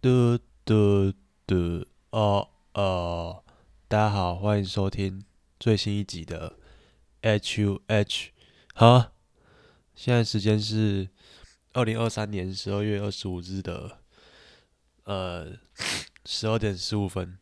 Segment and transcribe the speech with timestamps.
[0.00, 1.12] 嘟嘟
[1.44, 3.42] 嘟哦哦，
[3.88, 5.24] 大家好，欢迎收听
[5.58, 6.56] 最新一集的
[7.22, 8.30] H U H。
[8.74, 9.10] 好，
[9.96, 11.08] 现在时间是
[11.72, 13.98] 二零二三年十二月二十五日的
[15.02, 15.54] 呃
[16.24, 17.36] 十二点十五分，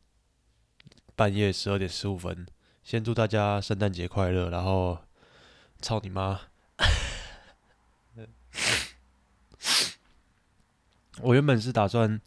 [1.15, 2.47] 半夜十二点十五分。
[2.83, 5.01] 先祝大家圣诞节快乐，然后
[5.83, 6.41] 操你妈！
[11.21, 12.21] 我原本是打算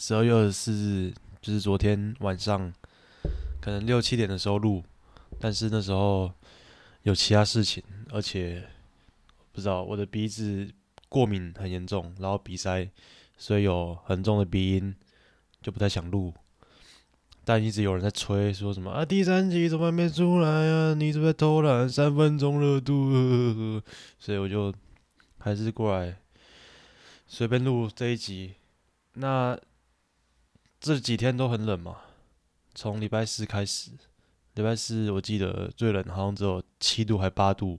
[0.00, 1.12] 十二月二十四日，
[1.42, 2.72] 就是昨天晚上，
[3.60, 4.82] 可能六七点的时候录，
[5.38, 6.32] 但是那时候
[7.02, 8.66] 有其他事情，而且
[9.52, 10.66] 不知道我的鼻子
[11.10, 12.88] 过敏很严重，然后鼻塞，
[13.36, 14.94] 所以有很重的鼻音，
[15.60, 16.32] 就不太想录。
[17.44, 20.94] 但一直有人在催，说什么啊第三集怎么还没出来啊？
[20.94, 21.86] 你是不是偷懒？
[21.86, 23.82] 三分钟热度，
[24.18, 24.72] 所以我就
[25.36, 26.16] 还是过来。
[27.26, 28.54] 随便录这一集，
[29.12, 29.58] 那
[30.80, 31.98] 这几天都很冷嘛。
[32.74, 33.90] 从礼拜四开始，
[34.54, 37.78] 礼拜四我记得最冷好像只有七度还八度，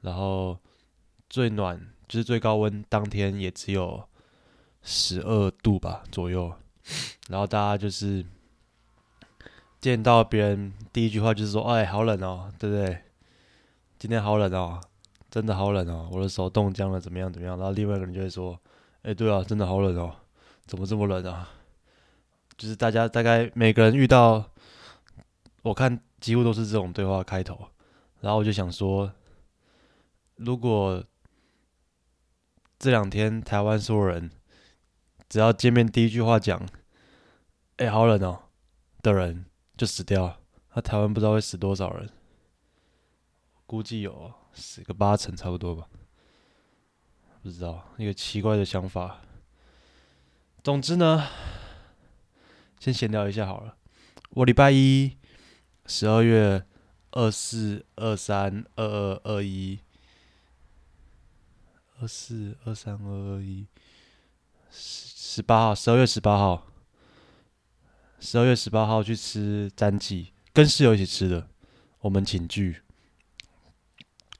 [0.00, 0.58] 然后
[1.28, 4.08] 最暖就是最高温当天也只有
[4.82, 6.52] 十二度吧左右。
[7.28, 8.24] 然后大家就是
[9.80, 13.02] 见到别人第一句话就是说：“哎，好冷哦，对不对？
[13.98, 14.80] 今天好冷哦，
[15.30, 18.58] 真的好冷哦，我的手冻僵了，怎么样怎么样？”然后另外一个人就会说。
[19.02, 20.14] 哎，对啊，真的好冷哦！
[20.64, 21.50] 怎么这么冷啊？
[22.56, 24.50] 就是大家大概每个人遇到，
[25.62, 27.68] 我看几乎都是这种对话开头。
[28.20, 29.12] 然后我就想说，
[30.36, 31.04] 如果
[32.78, 34.30] 这两天台湾所有人
[35.28, 36.68] 只要见面第一句话讲
[37.78, 38.44] “哎，好冷哦”
[39.02, 40.38] 的人就死掉，
[40.74, 42.08] 那台湾不知道会死多少人？
[43.66, 45.88] 估计有死个八成差不多吧。
[47.42, 49.20] 不知道一个奇怪的想法。
[50.62, 51.26] 总之呢，
[52.82, 53.76] 先闲聊一下好了。
[54.30, 55.16] 我礼拜一，
[55.86, 56.66] 十二月
[57.12, 59.78] 二四、二三、二二、二一、
[62.00, 63.68] 二四、二三、二二一，
[64.68, 66.66] 十十八号，十二月十八号，
[68.18, 71.46] 十二月十八号去吃詹记，跟室友一起吃的。
[72.00, 72.82] 我们寝聚，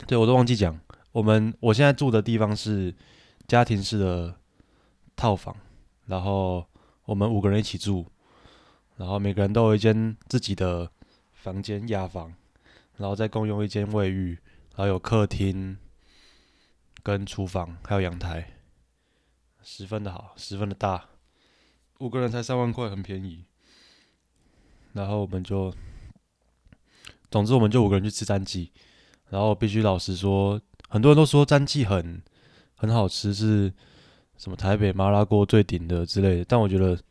[0.08, 0.80] 对我都忘记讲。
[1.12, 2.92] 我们我现在住的地方是
[3.46, 4.34] 家庭式的
[5.14, 5.56] 套房，
[6.06, 6.66] 然后
[7.04, 8.10] 我们五个人一起住，
[8.96, 10.90] 然后每个人都有一间自己的
[11.32, 12.32] 房间雅房，
[12.96, 14.38] 然后再共用一间卫浴，
[14.76, 15.76] 然后有客厅
[17.02, 18.54] 跟厨房，还有阳台，
[19.62, 21.08] 十分的好，十分的大，
[21.98, 23.44] 五个人才三万块，很便宜。
[24.92, 25.74] 然后我们就，
[27.30, 28.70] 总之我们就五个人去吃三记，
[29.30, 30.60] 然后必须老实说。
[30.88, 32.22] 很多人都说詹记很
[32.74, 33.72] 很好吃，是
[34.36, 37.02] 什么台北麻辣锅最顶的之类的，但我觉得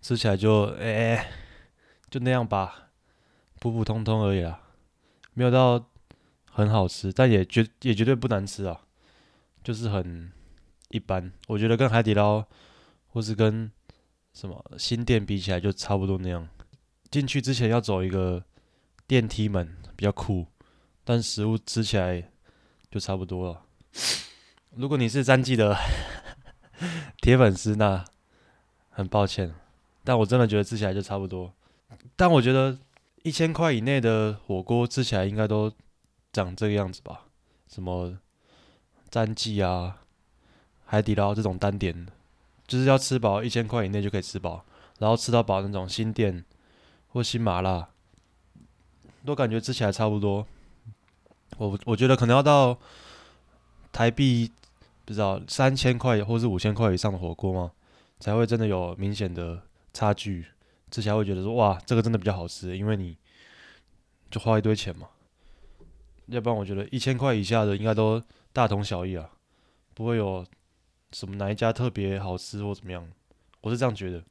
[0.00, 1.30] 吃起来就哎
[2.10, 2.90] 就那样吧，
[3.58, 4.60] 普普通通而已啦，
[5.34, 5.84] 没有到
[6.50, 8.80] 很好吃，但也绝也绝对不难吃啊，
[9.62, 10.32] 就是很
[10.90, 11.32] 一般。
[11.46, 12.44] 我觉得跟海底捞
[13.08, 13.70] 或是跟
[14.32, 16.48] 什么新店比起来，就差不多那样。
[17.10, 18.44] 进去之前要走一个
[19.06, 20.46] 电梯门，比较酷，
[21.04, 22.30] 但食物吃起来。
[22.90, 23.66] 就差不多了。
[24.70, 25.76] 如果你是詹记的
[27.20, 28.02] 铁粉丝，那
[28.88, 29.54] 很抱歉，
[30.08, 31.52] 但我真的觉得吃起来就差不多。
[32.16, 32.78] 但我觉得
[33.24, 35.70] 一千块以内的火锅吃起来应该都
[36.32, 37.26] 长这个样子吧？
[37.68, 38.18] 什么
[39.10, 39.98] 詹记啊、
[40.86, 42.06] 海底捞这种单点，
[42.66, 44.64] 就是要吃饱一千块以内就可以吃饱，
[44.98, 46.42] 然后吃到饱那种新店
[47.08, 47.90] 或新麻辣，
[49.26, 50.46] 都感觉吃起来差不多。
[51.58, 52.78] 我我觉得可能要到
[53.92, 54.50] 台币
[55.04, 57.72] 不知道三千块或是五千块以上的火锅吗，
[58.18, 59.67] 才会真的有明显的
[59.98, 60.46] 差距，
[60.92, 63.18] 吃起来会觉得说哇，这个真的比较好吃，因为你
[64.30, 65.08] 就花一堆钱嘛。
[66.26, 68.22] 要不然我觉得一千块以下的应该都
[68.52, 69.28] 大同小异啊，
[69.94, 70.46] 不会有
[71.10, 73.04] 什么哪一家特别好吃或怎么样，
[73.62, 74.22] 我是这样觉得。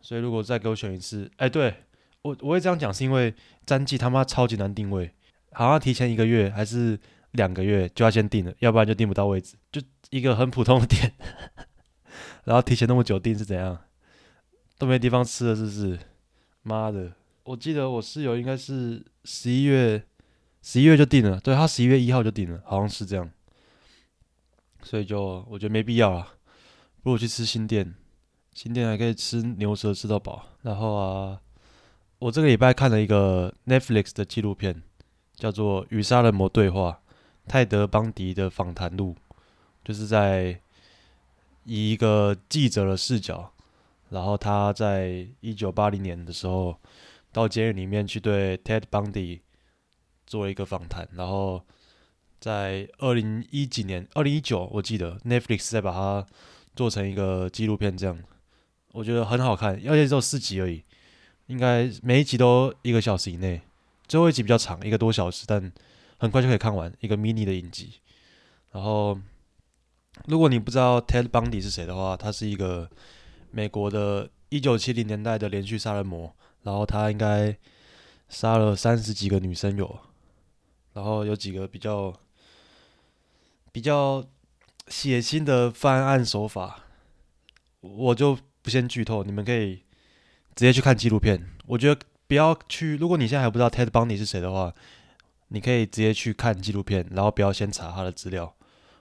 [0.00, 1.74] 所以如果再给我选一次，哎，对
[2.22, 3.34] 我我会这样讲，是因为
[3.66, 5.12] 詹记他妈超级难定位。
[5.50, 6.96] 好像提前一个月还是
[7.32, 9.56] 两个月就要先订了，要不然就订不到位置。
[9.72, 11.12] 就一个很普通的店，
[12.44, 13.76] 然后提前那么久订是怎样？
[14.80, 15.98] 都没地方吃了，是不是？
[16.62, 17.12] 妈的！
[17.44, 20.02] 我记得我室友应该是十一月
[20.62, 23.30] 十一月就订了，对他十一月一号就订了，好像是这样。
[24.82, 26.26] 所以就我觉得没必要了，
[27.02, 27.94] 不如去吃新店，
[28.54, 30.46] 新店还可以吃牛舌吃到饱。
[30.62, 31.40] 然后啊，
[32.18, 34.82] 我这个礼拜看了一个 Netflix 的纪录片。
[35.36, 37.00] 叫做《与杀人魔对话》，
[37.48, 39.16] 泰德·邦迪的访谈录，
[39.82, 40.60] 就是在
[41.64, 43.50] 以一个记者的视角，
[44.10, 46.76] 然后他在一九八零年的时候
[47.32, 49.40] 到监狱里面去对 Ted Bundy
[50.26, 51.64] 做一个访谈，然后
[52.38, 56.26] 在二零一几年，二零一九我记得 Netflix 在把它
[56.76, 58.18] 做成一个纪录片，这样
[58.92, 60.84] 我觉得很好看，而且只有四集而已，
[61.46, 63.60] 应该每一集都一个小时以内，
[64.06, 65.72] 最后一集比较长，一个多小时，但
[66.18, 67.94] 很快就可以看完一个 mini 的影集，
[68.72, 69.18] 然后。
[70.26, 72.90] 如果你不知道 Ted Bundy 是谁的话，他是一个
[73.50, 77.56] 美国的1970年代的连续杀人魔，然后他应该
[78.28, 79.98] 杀了三十几个女生有，
[80.92, 82.14] 然后有几个比较
[83.72, 84.24] 比较
[84.88, 86.84] 血腥的犯案手法，
[87.80, 89.76] 我就不先剧透，你们可以
[90.54, 91.48] 直接去看纪录片。
[91.66, 94.74] 我觉得不要去，如果你现在还不知道 Ted Bundy 是谁的话，
[95.48, 98.54] 你可以直接去看纪录片，然后不要先查他的资料，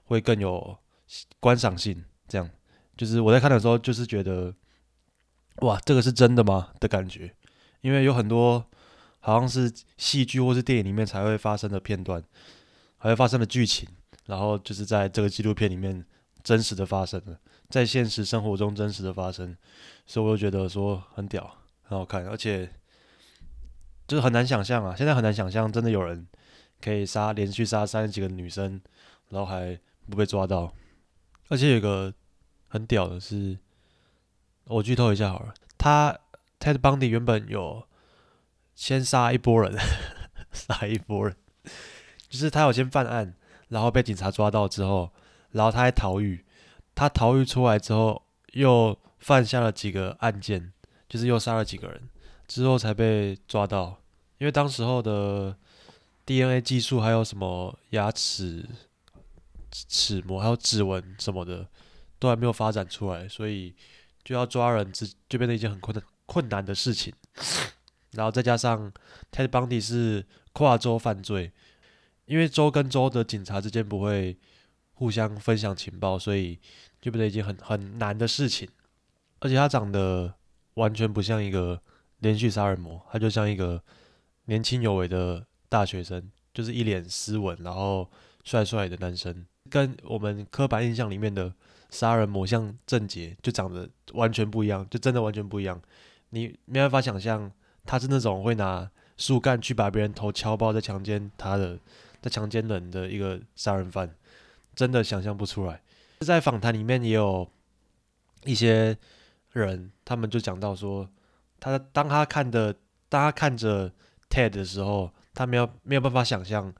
[0.05, 0.77] 会更有。
[1.39, 2.47] 观赏性，这样
[2.99, 4.53] 就是我在看的时候，就是觉得，
[5.61, 7.33] 哇，这个是真的吗的感觉？
[7.79, 8.65] 因为有很多
[9.21, 12.21] 好像是戏剧或是电影里面才会发生的片段，
[12.97, 13.87] 还会发生的剧情，
[14.25, 16.05] 然后就是在这个纪录片里面
[16.43, 19.55] 真实的发生了，在现实生活中真实的发生，
[20.05, 22.69] 所以我就觉得说很屌，很好看，而且
[24.09, 26.27] 就是很难想象啊，现在很难想象真的有人
[26.81, 28.81] 可以杀连续杀三十几个女生，
[29.29, 29.79] 然后还
[30.09, 30.73] 不被抓到。
[31.47, 32.13] 而且有个
[32.69, 33.57] 很屌的是，
[34.65, 35.53] 我剧透一下好了。
[35.77, 36.17] 他
[36.59, 37.85] Ted Bundy 原本有
[38.75, 39.75] 先杀一波人，
[40.53, 41.35] 杀一波人，
[42.29, 43.35] 就是他有先犯案，
[43.67, 45.11] 然后被警察抓到之后，
[45.51, 46.45] 然后他还逃狱。
[46.95, 48.23] 他逃狱出来之后，
[48.53, 50.71] 又犯下了几个案件，
[51.09, 52.09] 就是又杀了几个人，
[52.47, 53.99] 之后才被抓到。
[54.37, 55.57] 因为当时候的
[56.25, 58.65] DNA 技术还有什么牙齿。
[59.71, 61.67] 齿模还有指纹什么的
[62.19, 63.73] 都还没有发展出来，所以
[64.23, 67.13] 就要抓人，这就变成一件很困难困难的事情。
[68.11, 68.91] 然后再加上
[69.31, 71.51] Ted Bundy 是跨州犯罪，
[72.25, 74.37] 因为州跟州的警察之间不会
[74.93, 76.59] 互相分享情报，所以
[76.99, 78.67] 就变成一件很很难的事情。
[79.39, 80.35] 而且他长得
[80.73, 81.81] 完全不像一个
[82.17, 83.81] 连续杀人魔，他就像一个
[84.45, 88.11] 年轻有为的大学生，就是一脸斯文，然后
[88.43, 89.45] 帅帅的男生。
[89.69, 91.53] 跟我们刻板印象里面的
[91.89, 95.81] 杀人魔像郑杰就长得完全不一样，就真的完全不一样。
[96.29, 97.51] 你没办法想象
[97.85, 101.79] 他是那种会拿树干去把别人头敲爆再强奸他的、
[102.21, 104.13] 再强奸人的一个杀人犯，
[104.75, 105.81] 真的想象不出来。
[106.19, 107.49] 在访谈里面也有
[108.45, 108.97] 一些
[109.51, 111.09] 人，他们就讲到说，
[111.59, 112.73] 他当他看的、
[113.07, 113.91] 当他看着
[114.29, 116.73] Ted 的时候，他没有没有办法想象，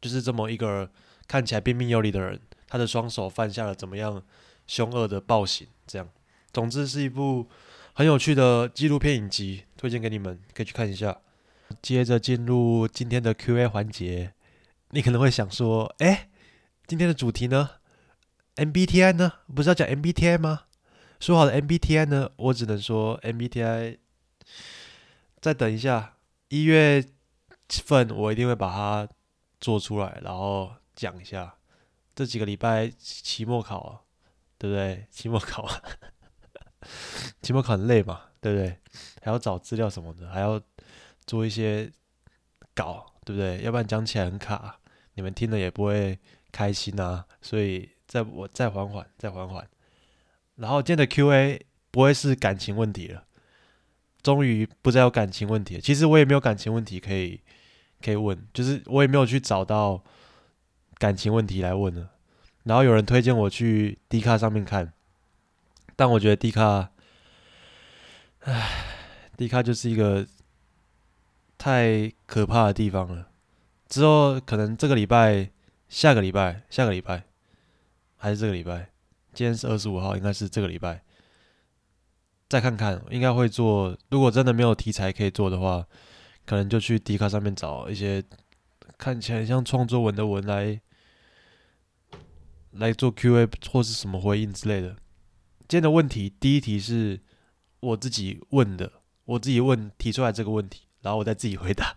[0.00, 0.90] 就是这么一个。
[1.28, 4.22] 看起来彬彬有礼的人，他的双手犯下了怎么样
[4.66, 5.66] 凶恶的暴行？
[5.86, 6.08] 这样，
[6.52, 7.48] 总之是一部
[7.94, 11.20] 很有趣的纪录片影集，推荐给你们，可以去看一下。
[11.82, 14.34] 接着进入今天的 Q&A 环节，
[14.90, 16.28] 你可能会想说，哎，
[16.86, 17.70] 今天的主题呢
[18.56, 19.32] ？MBTI 呢？
[19.54, 20.64] 不是要讲 MBTI 吗？
[21.18, 22.30] 说好的 MBTI 呢？
[22.36, 23.98] 我只能说 MBTI，
[25.40, 26.16] 再等一下，
[26.48, 27.04] 一月
[27.68, 29.08] 份我一定会把它
[29.60, 30.72] 做出来，然后。
[30.98, 31.54] 讲一下
[32.18, 34.04] 这几个礼拜期末考，
[34.58, 35.06] 对不对？
[35.08, 35.68] 期末考，
[37.40, 38.76] 期末考很累嘛，对不对？
[39.22, 40.60] 还要找资料什么的，还要
[41.28, 41.88] 做一些
[42.74, 43.62] 稿，对不对？
[43.62, 44.80] 要不然讲起来很卡，
[45.14, 46.18] 你们听了也不会
[46.50, 47.24] 开心啊。
[47.40, 49.64] 所以，再我再缓缓，再缓缓。
[50.56, 53.26] 然后今天的 Q&A 不会是感情问题了，
[54.22, 55.80] 终于不再有感情问题。
[55.80, 57.40] 其实我也没有感情问题可以
[58.02, 60.02] 可以问，就是我也没有去找到。
[60.98, 62.10] 感情问题来问了，
[62.64, 64.92] 然后有人推荐我去 D 卡上面看，
[65.94, 66.90] 但我觉得 D 卡，
[68.40, 68.68] 唉
[69.36, 70.26] ，D 卡就是一个
[71.56, 73.28] 太可怕的地方了。
[73.88, 75.50] 之后可能这个礼拜、
[75.88, 77.22] 下个礼拜、下个礼拜，
[78.16, 78.90] 还是这个礼拜，
[79.32, 81.00] 今天是二十五号，应该是这个礼拜，
[82.48, 83.96] 再看看，应该会做。
[84.10, 85.86] 如果真的没有题材可以做的话，
[86.44, 88.24] 可能就去 D 卡上面找一些
[88.98, 90.80] 看起来像创作文的文来。
[92.78, 94.90] 来做 Q&A 或是什么回应之类的。
[95.66, 97.20] 今天的问题，第一题是
[97.80, 98.92] 我自己问的，
[99.24, 101.96] 我自己问提出来这个问题，然后我再自己回答。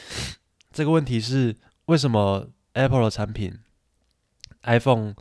[0.70, 1.56] 这个问题是
[1.86, 3.58] 为什么 Apple 的产品
[4.62, 5.14] iPhone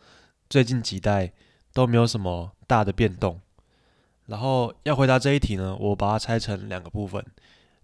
[0.49, 1.31] 最近几代
[1.71, 3.39] 都没有什么大的变动？
[4.25, 7.25] 然后要回答这一题呢，我把它拆成两个部分。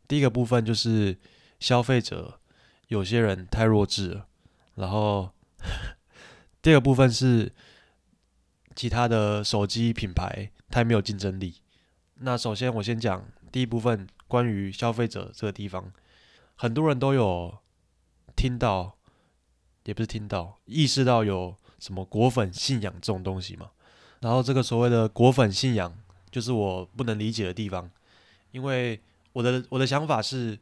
[0.06, 1.18] 第一个部分就是
[1.62, 2.42] 消费者
[2.90, 4.28] 有些人太弱智了，
[4.76, 5.32] 然后。
[6.62, 7.54] 第二个部分是，
[8.76, 11.62] 其他的手机品牌太没有竞争力。
[12.16, 15.92] 那首先我先讲第一部分，关于消费者这个地方，
[16.56, 17.60] 很多人都有
[18.36, 18.98] 听到，
[19.86, 23.72] 也不是听到，意识到有什么果粉信仰这种东西嘛。
[24.20, 25.98] 然后这个所谓的果粉信仰，
[26.30, 27.90] 就是我不能理解的地方，
[28.52, 29.00] 因为
[29.32, 30.60] 我的我的想法是，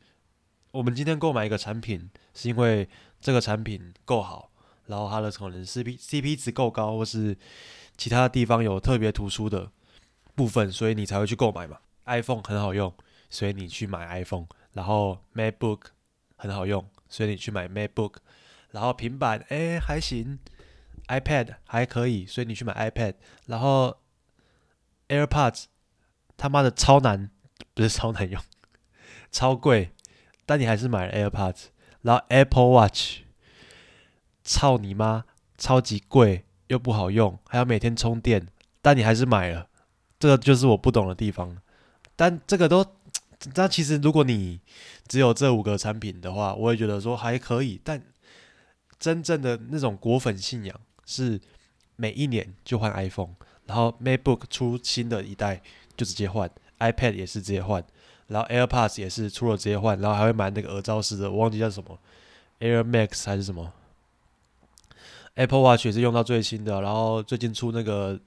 [0.70, 2.88] 我们今天购买一个产品，是因为
[3.20, 4.52] 这个产品够好，
[4.88, 7.38] 然后它的可能 CP CP 值够高，或是
[7.96, 9.72] 其他地方有特别突出的
[10.36, 11.78] 部分，所以你才会去购买嘛。
[12.06, 12.94] iPhone 很好用，
[13.30, 14.48] 所以你去买 iPhone。
[14.74, 15.82] 然后 MacBook
[16.36, 18.16] 很好用，所以你去买 MacBook。
[18.72, 20.40] 然后平板哎还行
[21.08, 23.16] ，iPad 还可以，所以你去买 iPad。
[23.48, 23.98] 然后
[25.10, 25.66] AirPods
[26.38, 27.32] 他妈的超难，
[27.74, 28.40] 不是超难用，
[29.32, 29.92] 超贵，
[30.46, 31.68] 但你还是买了 AirPods。
[32.02, 33.22] 然后 Apple Watch，
[34.48, 35.26] 操你妈，
[35.58, 38.48] 超级贵又不好用，还要每天充电，
[38.82, 39.68] 但你还是买了，
[40.18, 41.58] 这个就是我不懂的地方。
[42.16, 42.86] 但这个都，
[43.54, 44.62] 但其实如果你
[45.06, 47.80] 只有这五个产品的话，我也觉得说还可以。
[47.84, 48.02] 但
[48.98, 51.40] 真正的那种果粉信仰是
[51.98, 53.36] 每一年就换 iPhone，
[53.66, 55.62] 然后 MacBook 出新的一代
[55.98, 56.50] 就直接换
[56.80, 57.84] ，iPad 也是直接换。
[58.28, 61.98] 然后 AirPods 也是出了直接换，然后还会买那个耳罩式的，我忘记叫什么
[62.60, 63.72] ，Air Max 还是什么。
[65.38, 68.20] Apple Watch 也是用到最新的，然后最近出那个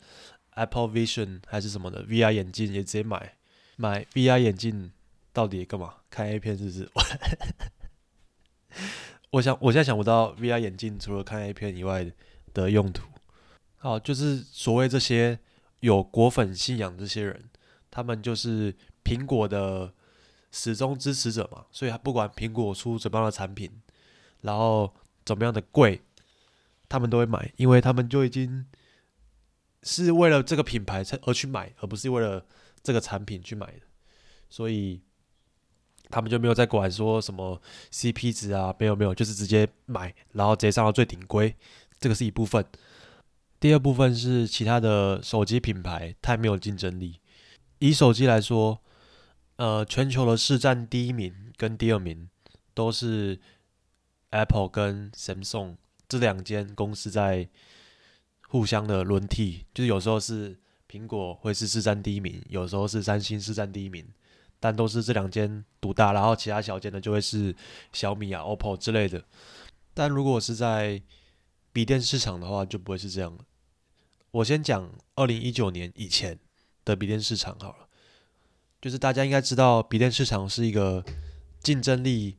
[0.54, 3.34] Apple Vision 还是什么的 VR 眼镜也直接买。
[3.76, 4.90] 买 VR 眼镜
[5.32, 5.94] 到底干嘛？
[6.08, 6.88] 看 A 片是不是？
[9.32, 12.10] 我想我现在想不到 VR 眼镜除了看 A 片以外
[12.54, 13.02] 的用途。
[13.78, 15.38] 好，就是所谓这些
[15.80, 17.50] 有果粉信仰这些人，
[17.90, 18.74] 他们就是。
[19.02, 19.92] 苹果的
[20.52, 23.68] 始终支持者嘛，所以不管苹果出怎么样的产品，
[24.42, 26.02] 然后怎么样的贵，
[26.90, 28.66] 他们都会买，因为他们就已经
[29.82, 32.44] 是为了这个品牌才而去买，而不是为了
[32.82, 33.80] 这个产品去买的，
[34.50, 35.00] 所以
[36.10, 41.56] 他们就没有再管说什么 CP 值啊，没有没有，就是直接买，然后直接上到最顶规，
[41.98, 42.62] 这个是一部分。
[43.58, 47.20] 第二部分是其他的手机品牌太没有竞争力，
[47.78, 48.82] 以手机来说。
[49.56, 52.30] 呃，全球的市占第一名跟第二名
[52.72, 53.38] 都是
[54.30, 55.76] Apple 跟 Samsung
[56.10, 57.48] 这两间公司在
[58.48, 64.04] 互相的轮替，就是有时候是苹果会是市占第一名，有时候是三星市占第一名，
[64.58, 67.54] 但都是这两间独大，然后其他小间的就会是
[67.92, 69.24] 小米啊、OPPO 之类的。
[69.94, 71.00] 但如果是在
[71.72, 73.38] 笔电市场的话，就不会是这样
[74.32, 76.36] 我先讲二零一九年以前
[76.84, 77.88] 的笔电市场好了。
[78.80, 81.04] 就是大家应该知道，笔电市场是一个
[81.62, 82.36] 竞争力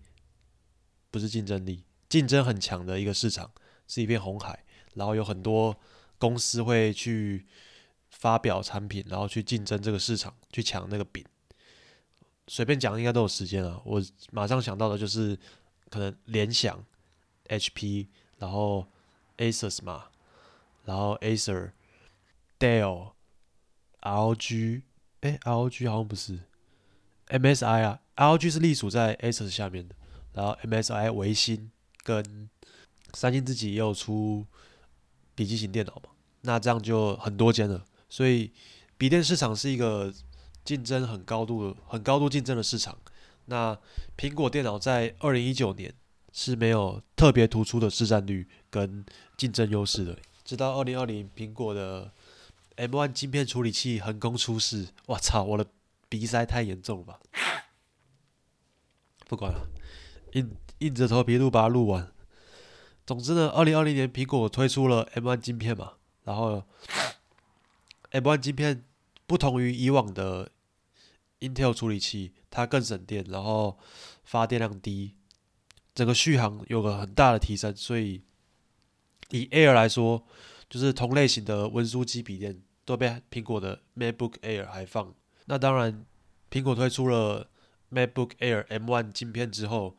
[1.10, 3.50] 不是竞争力，竞争很强的一个市场，
[3.88, 4.66] 是一片红海。
[4.96, 5.80] 然后有很多
[6.18, 7.48] 公司会去
[8.10, 11.24] 发表产品，然后去竞争这个市场，去抢那个饼。
[12.48, 13.82] 随便讲，应该都有时间啊。
[13.86, 15.40] 我马上想到的就是
[15.90, 16.84] 可能联想、
[17.48, 18.86] HP，然后
[19.38, 20.10] Asus 嘛，
[20.84, 21.72] 然后 Acer、
[22.60, 23.14] Dell、
[24.02, 24.82] LG。
[25.22, 26.40] 哎，LG 好像不是
[27.28, 29.96] ，MSI 啊，LG 是隶属在 ASUS 下面的，
[30.34, 31.72] 然后 MSI 维新
[32.04, 32.50] 跟
[33.14, 34.46] 三星自己也有出
[35.36, 36.10] 笔记型电脑嘛，
[36.42, 38.52] 那这样就很多间了，所以
[38.98, 40.14] 笔电市场是一个
[40.64, 42.98] 竞争很高度、很高度竞争的市场。
[43.46, 43.78] 那
[44.18, 45.94] 苹果电脑在二零一九年
[46.32, 49.06] 是没有特别突出的市占率跟
[49.38, 52.12] 竞争优势的，直到二零二零苹果的。
[52.78, 55.44] M1 晶片处理器横空出世，我操！
[55.44, 55.68] 我的
[56.10, 57.20] 鼻塞太严重了吧？
[59.28, 59.68] 不管了，
[60.34, 62.12] 硬硬着头皮录把它录完。
[63.06, 66.64] 总之呢，二零二零年苹果推出了 M1 晶片嘛，然后
[68.12, 68.84] M1 晶片
[69.26, 70.52] 不同于以往的
[71.40, 73.78] Intel 处理器，它更省电，然后
[74.24, 75.16] 发电量低，
[75.94, 78.24] 整个续航有个很大的提升，所以
[79.30, 80.26] 以 Air 来说。
[80.72, 85.14] 就是同类型的文书机笔电都被苹果的 MacBook Air 还放。
[85.48, 86.06] 那当然，
[86.50, 87.50] 苹果推出了
[87.92, 89.98] MacBook Air M1 镜片之后，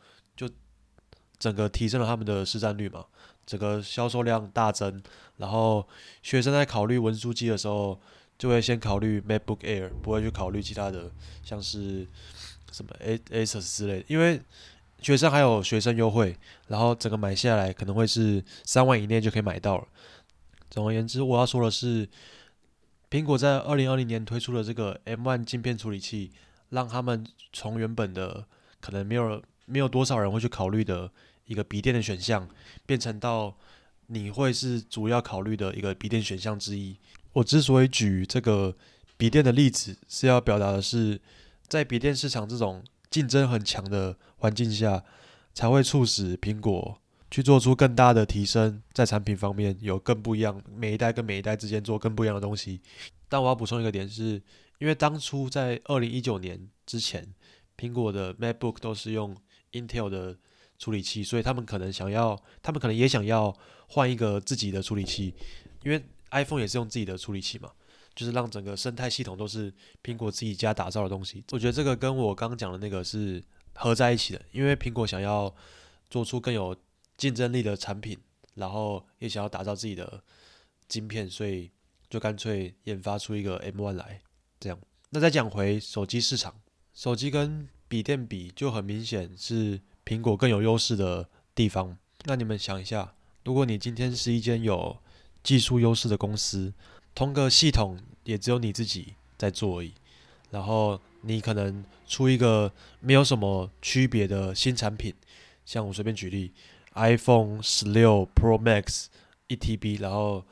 [1.42, 3.04] 整个提升了他们的市占率嘛，
[3.44, 5.02] 整个销售量大增。
[5.38, 5.84] 然后
[6.22, 8.00] 学生在考虑文书机的时候，
[8.38, 11.10] 就会先考虑 MacBook Air，不会去考虑其他的，
[11.42, 12.06] 像是
[12.70, 14.40] 什么 A Asus 之类的，因为
[15.00, 16.36] 学生还有学生优惠，
[16.68, 19.88] 然后整个买下来可能会是三万以内就可以买到了。
[20.70, 22.08] 总而言之，我要说的是，
[23.10, 26.30] 苹果在二零二零年推出的这个 M1 镜片处理器，
[26.68, 28.46] 让他们从原本的
[28.80, 31.10] 可能没有没有多少人会去考虑的
[31.46, 32.48] 一个笔电的选项，
[32.86, 33.56] 变成到
[34.06, 36.96] 你会是主要考虑的一个笔电选项之一。
[37.32, 38.76] 我之所以举这个
[39.16, 41.20] 笔电的例子，是要表达的是，
[41.66, 45.02] 在笔电市场这种竞争很强的环境下，
[45.54, 52.80] 才会促使苹果去做出更大的提升，在产品方面有更不一样，每一代跟每一代之间做更不一样的东西。
[53.28, 54.42] 但我要补充一个点是，
[54.78, 57.32] 因为当初在二零一九年之前，
[57.78, 59.34] 苹果的 MacBook 都是用
[59.72, 60.36] Intel 的
[60.82, 65.32] 处理器，所以他们可能想要，他们可能也想要换一个自己的处理器，
[65.84, 67.70] 因为 iPhone 也是用自己的处理器嘛，
[68.16, 69.72] 就是让整个生态系统都是
[70.02, 71.44] 苹果自己家打造的东西。
[71.52, 73.40] 我觉得这个跟我刚刚讲的那个是
[73.74, 75.54] 合在一起的，因为苹果想要
[76.10, 76.76] 做出更有
[77.16, 78.18] 竞争力的产品，
[78.54, 80.20] 然后也想要打造自己的
[80.88, 81.70] 晶片，所以
[82.10, 84.20] 就干脆研发出一个 M1 来。
[84.58, 84.76] 这样，
[85.10, 86.60] 那再讲回手机市场，
[86.92, 91.96] 手机跟笔电比，就很明显是苹果更有优势的地方。
[92.24, 94.96] 那你们想一下，如果你今天是一间有
[95.42, 96.72] 技术优势的公司，
[97.14, 99.92] 同个系统也只有你自己在做而已。
[100.50, 105.14] 然后你可能出一个没有什么区别的新产品，
[105.64, 106.52] 像我随便举例
[106.92, 109.06] ，iPhone 十六 Pro Max
[109.46, 110.44] 一 TB，然后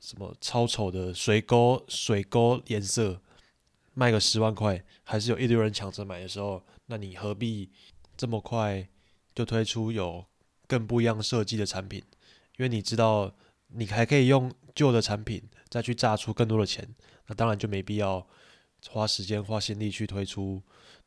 [0.00, 3.20] 什么超丑的水沟水沟颜色，
[3.94, 7.70] 卖个十万块，还是有一堆人抢着买的时候，那你何必
[8.20, 8.86] 这么快
[9.34, 10.26] 就推出有
[10.66, 12.02] 更不一样设计的产品？
[12.58, 13.34] 因为你知道。
[13.72, 16.84] 你还可以用旧的产品再去榨出更多的钱，
[17.28, 18.26] 那当然就没必要
[18.88, 20.60] 花时间花心力去推出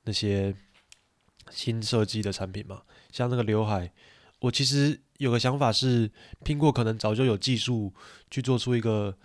[0.04, 0.56] 那些
[1.52, 2.84] 新设计的产品嘛。
[3.12, 3.92] 像那个刘海，
[4.40, 6.10] 我其实有个想法是，
[6.46, 7.94] 苹果可能早就有技术
[8.32, 9.18] 去做出一个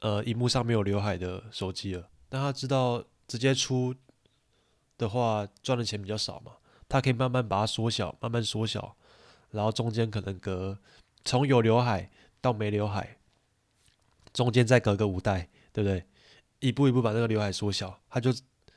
[0.00, 3.94] 呃荧幕上没有刘海的手机了，但他知道直接出
[4.98, 6.56] 的话赚的钱比较少嘛，
[6.92, 8.94] 他可以慢慢把它缩小，慢慢缩小，
[9.50, 10.78] 然后中间可能隔
[11.24, 12.10] 从有刘海。
[12.42, 13.18] 到没刘海，
[14.32, 16.04] 中间再隔个五代，对不对？
[16.58, 18.34] 一步一步把那个刘海缩小，他就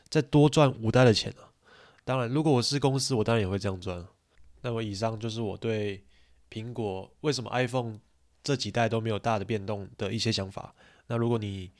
[0.07, 1.49] 再多赚五代的钱了。
[2.03, 4.05] 当然，如果我是公司，我当然也会这样赚。
[4.61, 6.05] 那么以上就是我对
[6.47, 7.99] 苹果为什么 iPhone
[8.43, 10.75] 这几代都没有大的变动的一些想法。
[11.07, 11.71] 那如果你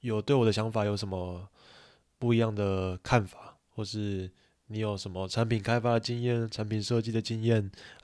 [0.00, 1.48] 有对我的想法有什么
[2.18, 4.30] 不一样的看法，或是
[4.66, 7.56] 你有什么产品开发的经验、产品设计的经验，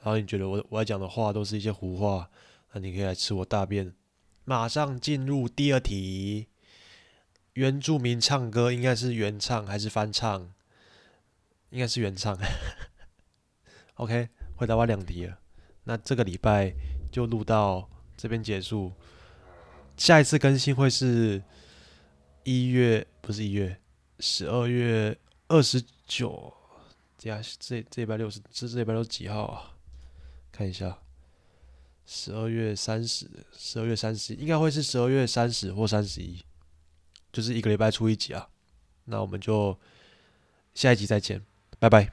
[0.03, 2.31] 然后你觉得我我要讲的话都是一些胡话。
[2.73, 3.95] 那你可以来吃我大便。
[4.45, 6.49] 马上进入第二题，
[7.55, 10.53] 原住民唱歌应该是原唱还是翻唱？
[11.71, 12.39] 应该是原唱。
[13.95, 15.39] OK，回答完两题了。
[15.85, 16.75] 那这个礼拜
[17.11, 18.93] 就录到这边结束。
[19.97, 21.43] 下一次更新会是
[22.45, 23.81] 一月，不是一月，
[24.21, 25.19] 十二月
[25.49, 26.55] 二十九。
[27.19, 29.75] 这这这礼拜六是这这礼拜六几号啊？
[30.53, 30.99] 看一下。
[32.07, 36.43] 十二月三十，十二月三十应该会是十二月三十或三十一，
[37.31, 38.49] 就是一个礼拜出一集啊。
[39.05, 39.79] 那我们就
[40.75, 41.45] 下一集再见，
[41.79, 42.13] 拜拜。